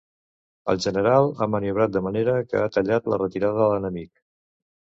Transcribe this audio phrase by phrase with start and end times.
[0.71, 4.11] El general ha maniobrat de manera que ha tallat la retirada a l'enemic.